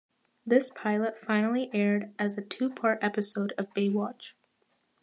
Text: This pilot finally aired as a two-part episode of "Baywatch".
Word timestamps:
This 0.47 0.71
pilot 0.71 1.15
finally 1.15 1.69
aired 1.75 2.11
as 2.17 2.35
a 2.35 2.41
two-part 2.41 2.97
episode 3.03 3.53
of 3.55 3.71
"Baywatch". 3.75 4.33